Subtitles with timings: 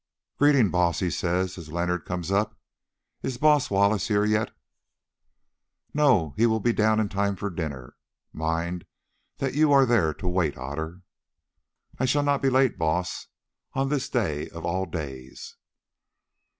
[0.39, 2.57] "Greeting, Baas," he says as Leonard comes up.
[3.21, 4.49] "Is Baas Wallace here yet?"
[5.93, 7.95] "No, he will be down in time for dinner.
[8.33, 8.85] Mind
[9.37, 11.03] that you are there to wait, Otter."
[11.99, 13.27] "I shall not be late, Baas,
[13.73, 15.55] on this day of all days."